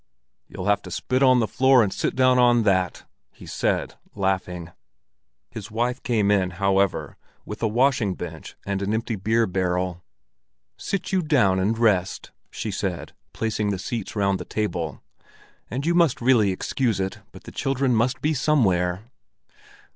"You'll 0.47 0.65
have 0.65 0.81
to 0.81 0.89
spit 0.89 1.21
on 1.21 1.41
the 1.41 1.47
floor 1.47 1.83
and 1.83 1.93
sit 1.93 2.15
down 2.15 2.39
on 2.39 2.63
that," 2.63 3.03
he 3.31 3.45
said, 3.45 3.93
laughing. 4.15 4.71
His 5.51 5.69
wife 5.69 6.01
came 6.01 6.31
in, 6.31 6.49
however, 6.57 7.17
with 7.45 7.61
a 7.61 7.67
washing 7.67 8.15
bench 8.15 8.55
and 8.65 8.81
an 8.81 8.95
empty 8.95 9.15
beer 9.15 9.45
barrel. 9.45 10.01
"Sit 10.75 11.11
you 11.11 11.21
down 11.21 11.59
and 11.59 11.77
rest," 11.77 12.31
she 12.49 12.71
said, 12.71 13.13
placing 13.31 13.69
the 13.69 13.77
seats 13.77 14.15
round 14.15 14.39
the 14.39 14.43
table. 14.43 15.03
"And 15.69 15.85
you 15.85 15.93
must 15.93 16.19
really 16.19 16.49
excuse 16.51 16.99
it, 16.99 17.19
but 17.31 17.43
the 17.43 17.51
children 17.51 17.93
must 17.93 18.21
be 18.21 18.33
somewhere." 18.33 19.03